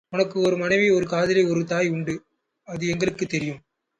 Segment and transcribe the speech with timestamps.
[0.09, 2.15] உனக்கு ஒரு மனைவி ஒரு காதலி ஒரு தாய் உண்டு
[2.67, 3.61] அது எங்களுக்குத் தெரியும்.